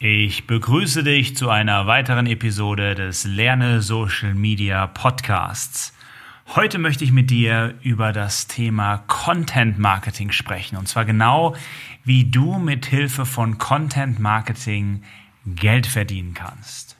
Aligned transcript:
Ich 0.00 0.48
begrüße 0.48 1.04
dich 1.04 1.36
zu 1.36 1.50
einer 1.50 1.86
weiteren 1.86 2.26
Episode 2.26 2.96
des 2.96 3.24
Lerne 3.24 3.80
Social 3.80 4.34
Media 4.34 4.88
Podcasts. 4.88 5.94
Heute 6.56 6.78
möchte 6.78 7.04
ich 7.04 7.12
mit 7.12 7.30
dir 7.30 7.74
über 7.80 8.12
das 8.12 8.48
Thema 8.48 9.04
Content 9.06 9.78
Marketing 9.78 10.32
sprechen 10.32 10.76
und 10.76 10.88
zwar 10.88 11.04
genau, 11.04 11.54
wie 12.02 12.24
du 12.24 12.58
mit 12.58 12.86
Hilfe 12.86 13.24
von 13.24 13.56
Content 13.58 14.18
Marketing 14.18 15.04
Geld 15.46 15.86
verdienen 15.86 16.34
kannst. 16.34 16.96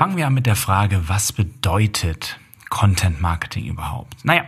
Fangen 0.00 0.16
wir 0.16 0.28
an 0.28 0.32
mit 0.32 0.46
der 0.46 0.56
Frage, 0.56 1.10
was 1.10 1.30
bedeutet 1.30 2.40
Content 2.70 3.20
Marketing 3.20 3.66
überhaupt? 3.66 4.24
Naja, 4.24 4.46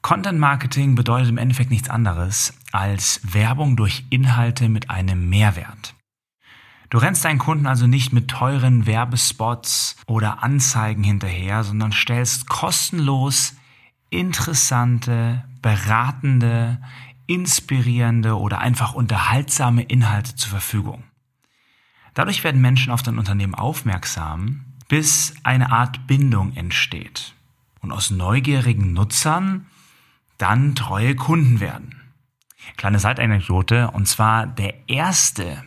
Content 0.00 0.38
Marketing 0.38 0.94
bedeutet 0.94 1.28
im 1.28 1.36
Endeffekt 1.36 1.70
nichts 1.70 1.90
anderes 1.90 2.54
als 2.72 3.20
Werbung 3.34 3.76
durch 3.76 4.06
Inhalte 4.08 4.70
mit 4.70 4.88
einem 4.88 5.28
Mehrwert. 5.28 5.94
Du 6.88 6.96
rennst 6.96 7.26
deinen 7.26 7.38
Kunden 7.38 7.66
also 7.66 7.86
nicht 7.86 8.14
mit 8.14 8.28
teuren 8.28 8.86
Werbespots 8.86 9.96
oder 10.06 10.42
Anzeigen 10.42 11.04
hinterher, 11.04 11.62
sondern 11.62 11.92
stellst 11.92 12.48
kostenlos 12.48 13.56
interessante, 14.08 15.44
beratende, 15.60 16.80
inspirierende 17.26 18.38
oder 18.38 18.60
einfach 18.60 18.94
unterhaltsame 18.94 19.82
Inhalte 19.82 20.36
zur 20.36 20.52
Verfügung. 20.52 21.04
Dadurch 22.14 22.44
werden 22.44 22.60
Menschen 22.60 22.92
auf 22.92 23.02
dein 23.02 23.18
Unternehmen 23.18 23.54
aufmerksam, 23.54 24.64
bis 24.88 25.34
eine 25.42 25.72
Art 25.72 26.06
Bindung 26.06 26.54
entsteht 26.56 27.34
und 27.80 27.92
aus 27.92 28.10
neugierigen 28.10 28.92
Nutzern 28.92 29.66
dann 30.38 30.74
treue 30.74 31.14
Kunden 31.16 31.60
werden. 31.60 32.00
Kleine 32.76 32.98
Seitanekdote, 32.98 33.90
und 33.90 34.08
zwar 34.08 34.46
der 34.46 34.88
erste, 34.88 35.62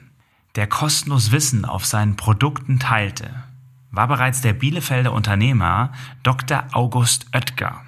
der 0.55 0.66
kostenlos 0.67 1.31
Wissen 1.31 1.66
auf 1.66 1.86
seinen 1.86 2.16
Produkten 2.16 2.80
teilte, 2.80 3.43
war 3.91 4.08
bereits 4.08 4.41
der 4.41 4.53
Bielefelder 4.53 5.14
Unternehmer 5.14 5.91
Dr. 6.23 6.64
August 6.71 7.27
Oetker. 7.33 7.83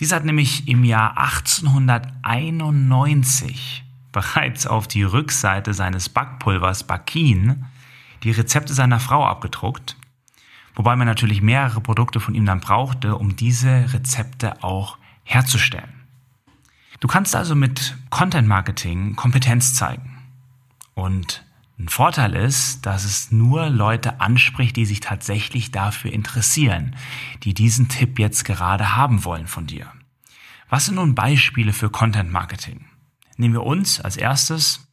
Dieser 0.00 0.16
hat 0.16 0.24
nämlich 0.24 0.66
im 0.68 0.84
Jahr 0.84 1.18
1891 1.18 3.84
bereits 4.12 4.66
auf 4.66 4.88
die 4.88 5.02
Rückseite 5.02 5.74
seines 5.74 6.08
Backpulvers 6.08 6.84
Bakin 6.84 7.66
die 8.22 8.30
Rezepte 8.30 8.74
seiner 8.74 9.00
Frau 9.00 9.24
abgedruckt, 9.24 9.96
wobei 10.74 10.96
man 10.96 11.06
natürlich 11.06 11.42
mehrere 11.42 11.80
Produkte 11.80 12.20
von 12.20 12.34
ihm 12.34 12.46
dann 12.46 12.60
brauchte, 12.60 13.16
um 13.16 13.36
diese 13.36 13.92
Rezepte 13.92 14.62
auch 14.62 14.98
herzustellen. 15.24 15.92
Du 17.00 17.08
kannst 17.08 17.36
also 17.36 17.54
mit 17.54 17.96
Content 18.10 18.48
Marketing 18.48 19.14
Kompetenz 19.14 19.74
zeigen. 19.74 20.18
Und 20.94 21.44
ein 21.78 21.88
Vorteil 21.88 22.34
ist, 22.34 22.86
dass 22.86 23.04
es 23.04 23.30
nur 23.30 23.68
Leute 23.70 24.20
anspricht, 24.20 24.74
die 24.74 24.84
sich 24.84 24.98
tatsächlich 24.98 25.70
dafür 25.70 26.12
interessieren, 26.12 26.96
die 27.44 27.54
diesen 27.54 27.88
Tipp 27.88 28.18
jetzt 28.18 28.44
gerade 28.44 28.96
haben 28.96 29.24
wollen 29.24 29.46
von 29.46 29.68
dir. 29.68 29.92
Was 30.68 30.86
sind 30.86 30.96
nun 30.96 31.14
Beispiele 31.14 31.72
für 31.72 31.88
Content 31.88 32.32
Marketing? 32.32 32.86
Nehmen 33.36 33.54
wir 33.54 33.62
uns 33.62 34.00
als 34.00 34.16
erstes. 34.16 34.87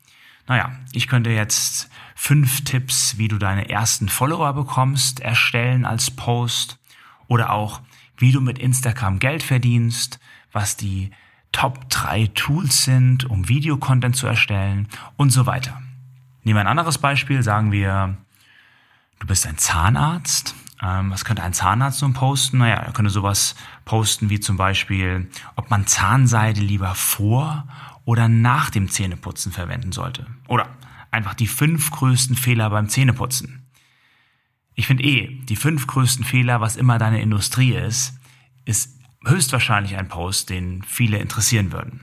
Naja, 0.47 0.71
ich 0.91 1.07
könnte 1.07 1.31
jetzt 1.31 1.89
fünf 2.15 2.63
Tipps, 2.63 3.17
wie 3.17 3.27
du 3.27 3.37
deine 3.37 3.69
ersten 3.69 4.09
Follower 4.09 4.53
bekommst, 4.53 5.19
erstellen 5.19 5.85
als 5.85 6.11
Post 6.11 6.79
oder 7.27 7.51
auch, 7.51 7.81
wie 8.17 8.31
du 8.31 8.41
mit 8.41 8.59
Instagram 8.59 9.19
Geld 9.19 9.43
verdienst, 9.43 10.19
was 10.51 10.77
die 10.77 11.11
Top 11.51 11.89
drei 11.89 12.27
Tools 12.35 12.83
sind, 12.83 13.25
um 13.25 13.47
Videocontent 13.47 14.15
zu 14.15 14.27
erstellen 14.27 14.87
und 15.15 15.31
so 15.31 15.45
weiter. 15.45 15.81
Nehmen 16.43 16.57
wir 16.57 16.61
ein 16.61 16.67
anderes 16.67 16.97
Beispiel, 16.97 17.41
sagen 17.43 17.71
wir, 17.71 18.17
du 19.19 19.27
bist 19.27 19.47
ein 19.47 19.57
Zahnarzt. 19.57 20.53
Ähm, 20.83 21.11
was 21.11 21.25
könnte 21.25 21.43
ein 21.43 21.53
Zahnarzt 21.53 22.01
nun 22.01 22.13
posten? 22.13 22.57
Naja, 22.59 22.75
er 22.75 22.91
könnte 22.91 23.09
sowas 23.09 23.55
posten 23.85 24.29
wie 24.29 24.39
zum 24.39 24.57
Beispiel, 24.57 25.29
ob 25.55 25.69
man 25.71 25.87
Zahnseide 25.87 26.59
lieber 26.59 26.93
vor 26.93 27.65
oder 28.05 28.29
nach 28.29 28.69
dem 28.69 28.87
Zähneputzen 28.89 29.51
verwenden 29.51 29.91
sollte. 29.91 30.27
Oder 30.47 30.69
einfach 31.11 31.33
die 31.33 31.47
fünf 31.47 31.91
größten 31.91 32.35
Fehler 32.35 32.69
beim 32.69 32.87
Zähneputzen. 32.87 33.65
Ich 34.75 34.87
finde 34.87 35.03
eh, 35.03 35.41
die 35.45 35.55
fünf 35.55 35.87
größten 35.87 36.25
Fehler, 36.25 36.61
was 36.61 36.75
immer 36.75 36.97
deine 36.97 37.21
Industrie 37.21 37.73
ist, 37.73 38.19
ist 38.65 38.99
höchstwahrscheinlich 39.25 39.97
ein 39.97 40.07
Post, 40.07 40.49
den 40.49 40.83
viele 40.83 41.17
interessieren 41.17 41.71
würden. 41.71 42.01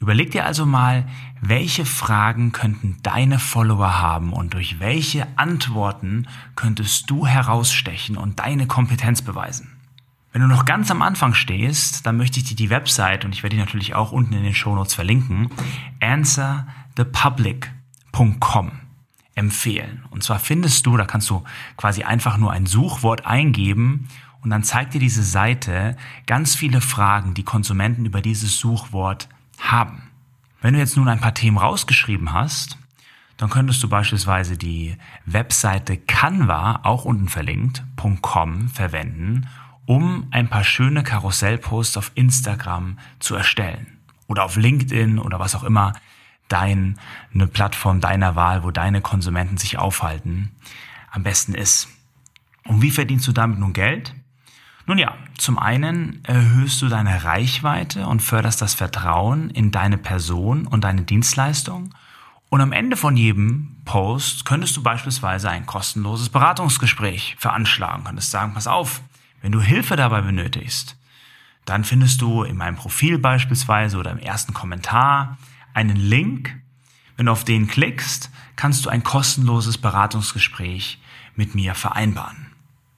Überleg 0.00 0.30
dir 0.32 0.46
also 0.46 0.66
mal, 0.66 1.08
welche 1.40 1.84
Fragen 1.84 2.50
könnten 2.50 2.96
deine 3.02 3.38
Follower 3.38 4.00
haben 4.00 4.32
und 4.32 4.54
durch 4.54 4.80
welche 4.80 5.26
Antworten 5.38 6.26
könntest 6.56 7.08
du 7.08 7.26
herausstechen 7.26 8.16
und 8.16 8.40
deine 8.40 8.66
Kompetenz 8.66 9.22
beweisen. 9.22 9.70
Wenn 10.32 10.40
du 10.40 10.48
noch 10.48 10.64
ganz 10.64 10.90
am 10.90 11.02
Anfang 11.02 11.34
stehst, 11.34 12.06
dann 12.06 12.16
möchte 12.16 12.38
ich 12.38 12.46
dir 12.46 12.56
die 12.56 12.70
Website, 12.70 13.26
und 13.26 13.34
ich 13.34 13.42
werde 13.42 13.56
die 13.56 13.60
natürlich 13.60 13.94
auch 13.94 14.12
unten 14.12 14.32
in 14.32 14.42
den 14.42 14.54
Shownotes 14.54 14.94
verlinken, 14.94 15.50
answerthepublic.com 16.00 18.72
empfehlen. 19.34 20.04
Und 20.10 20.22
zwar 20.22 20.38
findest 20.38 20.86
du, 20.86 20.96
da 20.96 21.04
kannst 21.04 21.28
du 21.28 21.44
quasi 21.76 22.04
einfach 22.04 22.38
nur 22.38 22.50
ein 22.50 22.64
Suchwort 22.64 23.26
eingeben 23.26 24.08
und 24.42 24.48
dann 24.48 24.64
zeigt 24.64 24.94
dir 24.94 25.00
diese 25.00 25.22
Seite 25.22 25.98
ganz 26.26 26.54
viele 26.54 26.80
Fragen, 26.80 27.34
die 27.34 27.44
Konsumenten 27.44 28.06
über 28.06 28.22
dieses 28.22 28.58
Suchwort 28.58 29.28
haben. 29.58 30.04
Wenn 30.62 30.72
du 30.74 30.80
jetzt 30.80 30.96
nun 30.96 31.08
ein 31.08 31.20
paar 31.20 31.34
Themen 31.34 31.58
rausgeschrieben 31.58 32.32
hast, 32.32 32.78
dann 33.36 33.50
könntest 33.50 33.82
du 33.82 33.88
beispielsweise 33.88 34.56
die 34.56 34.96
Webseite 35.26 35.98
Canva, 35.98 36.80
auch 36.84 37.04
unten 37.04 37.28
verlinkt, 37.28 37.84
.com 38.22 38.68
verwenden 38.68 39.46
um 39.86 40.26
ein 40.30 40.48
paar 40.48 40.64
schöne 40.64 41.02
Karussellposts 41.02 41.96
auf 41.96 42.12
Instagram 42.14 42.98
zu 43.18 43.34
erstellen 43.34 43.98
oder 44.26 44.44
auf 44.44 44.56
LinkedIn 44.56 45.18
oder 45.18 45.38
was 45.38 45.54
auch 45.54 45.64
immer 45.64 45.94
deine 46.48 46.94
Plattform 47.52 48.00
deiner 48.00 48.36
Wahl, 48.36 48.62
wo 48.62 48.70
deine 48.70 49.00
Konsumenten 49.00 49.56
sich 49.56 49.78
aufhalten, 49.78 50.52
am 51.10 51.22
besten 51.22 51.54
ist. 51.54 51.88
Und 52.64 52.82
wie 52.82 52.90
verdienst 52.90 53.26
du 53.26 53.32
damit 53.32 53.58
nun 53.58 53.72
Geld? 53.72 54.14
Nun 54.86 54.98
ja, 54.98 55.14
zum 55.38 55.58
einen 55.58 56.24
erhöhst 56.24 56.82
du 56.82 56.88
deine 56.88 57.24
Reichweite 57.24 58.06
und 58.06 58.20
förderst 58.20 58.60
das 58.60 58.74
Vertrauen 58.74 59.50
in 59.50 59.70
deine 59.70 59.96
Person 59.96 60.66
und 60.66 60.84
deine 60.84 61.02
Dienstleistung. 61.02 61.94
Und 62.48 62.60
am 62.60 62.72
Ende 62.72 62.96
von 62.96 63.16
jedem 63.16 63.76
Post 63.84 64.44
könntest 64.44 64.76
du 64.76 64.82
beispielsweise 64.82 65.48
ein 65.48 65.66
kostenloses 65.66 66.28
Beratungsgespräch 66.28 67.36
veranschlagen, 67.38 68.04
könntest 68.04 68.30
sagen, 68.30 68.52
pass 68.54 68.66
auf, 68.66 69.00
wenn 69.42 69.52
du 69.52 69.60
Hilfe 69.60 69.96
dabei 69.96 70.22
benötigst, 70.22 70.96
dann 71.64 71.84
findest 71.84 72.20
du 72.20 72.42
in 72.44 72.56
meinem 72.56 72.76
Profil 72.76 73.18
beispielsweise 73.18 73.98
oder 73.98 74.10
im 74.10 74.18
ersten 74.18 74.54
Kommentar 74.54 75.38
einen 75.74 75.96
Link. 75.96 76.58
Wenn 77.16 77.26
du 77.26 77.32
auf 77.32 77.44
den 77.44 77.68
klickst, 77.68 78.30
kannst 78.56 78.84
du 78.84 78.90
ein 78.90 79.02
kostenloses 79.02 79.78
Beratungsgespräch 79.78 81.00
mit 81.36 81.54
mir 81.54 81.74
vereinbaren. 81.74 82.48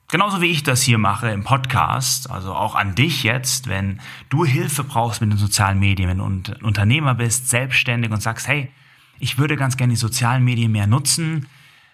Genauso 0.09 0.39
wie 0.39 0.51
ich 0.51 0.63
das 0.63 0.83
hier 0.83 0.99
mache 0.99 1.29
im 1.29 1.43
Podcast, 1.43 2.29
also 2.29 2.53
auch 2.53 2.75
an 2.75 2.95
dich 2.95 3.23
jetzt, 3.23 3.67
wenn 3.67 3.99
du 4.29 4.45
Hilfe 4.45 4.83
brauchst 4.83 5.19
mit 5.19 5.31
den 5.31 5.37
sozialen 5.37 5.79
Medien, 5.79 6.07
wenn 6.07 6.19
du 6.19 6.25
ein 6.25 6.63
Unternehmer 6.63 7.15
bist, 7.15 7.49
selbstständig 7.49 8.11
und 8.11 8.21
sagst, 8.21 8.47
hey, 8.47 8.71
ich 9.19 9.37
würde 9.37 9.57
ganz 9.57 9.77
gerne 9.77 9.93
die 9.93 9.99
sozialen 9.99 10.43
Medien 10.43 10.71
mehr 10.71 10.87
nutzen, 10.87 11.47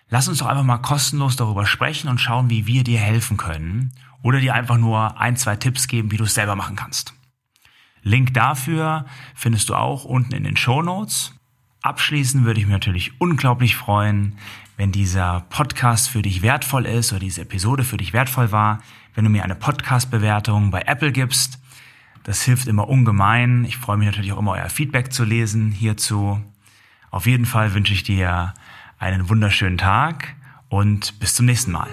lass 0.09 0.27
uns 0.27 0.39
doch 0.39 0.47
einfach 0.47 0.63
mal 0.63 0.79
kostenlos 0.79 1.37
darüber 1.37 1.65
sprechen 1.65 2.09
und 2.09 2.19
schauen, 2.19 2.49
wie 2.49 2.67
wir 2.67 2.83
dir 2.83 2.99
helfen 2.99 3.37
können 3.37 3.93
oder 4.23 4.39
dir 4.39 4.53
einfach 4.53 4.77
nur 4.77 5.19
ein, 5.19 5.35
zwei 5.35 5.55
Tipps 5.55 5.87
geben, 5.87 6.11
wie 6.11 6.17
du 6.17 6.23
es 6.25 6.33
selber 6.33 6.55
machen 6.55 6.75
kannst. 6.75 7.13
Link 8.03 8.33
dafür 8.33 9.05
findest 9.35 9.69
du 9.69 9.75
auch 9.75 10.05
unten 10.05 10.33
in 10.33 10.43
den 10.43 10.57
Show 10.57 10.81
Notes. 10.81 11.33
Abschließend 11.83 12.45
würde 12.45 12.59
ich 12.59 12.65
mich 12.65 12.73
natürlich 12.73 13.19
unglaublich 13.19 13.75
freuen, 13.75 14.37
wenn 14.77 14.91
dieser 14.91 15.41
Podcast 15.49 16.09
für 16.09 16.21
dich 16.21 16.41
wertvoll 16.41 16.85
ist 16.85 17.11
oder 17.11 17.19
diese 17.19 17.41
Episode 17.41 17.83
für 17.83 17.97
dich 17.97 18.13
wertvoll 18.13 18.51
war, 18.51 18.79
wenn 19.13 19.23
du 19.23 19.29
mir 19.29 19.43
eine 19.43 19.55
Podcast-Bewertung 19.55 20.71
bei 20.71 20.81
Apple 20.81 21.11
gibst. 21.11 21.59
Das 22.23 22.43
hilft 22.43 22.67
immer 22.67 22.87
ungemein. 22.87 23.65
Ich 23.65 23.77
freue 23.77 23.97
mich 23.97 24.07
natürlich 24.07 24.31
auch 24.33 24.39
immer, 24.39 24.53
euer 24.53 24.69
Feedback 24.69 25.11
zu 25.11 25.23
lesen 25.23 25.71
hierzu. 25.71 26.41
Auf 27.09 27.25
jeden 27.25 27.45
Fall 27.45 27.73
wünsche 27.73 27.93
ich 27.93 28.03
dir 28.03 28.53
einen 28.99 29.29
wunderschönen 29.29 29.77
Tag 29.77 30.35
und 30.69 31.19
bis 31.19 31.35
zum 31.35 31.45
nächsten 31.45 31.71
Mal. 31.71 31.89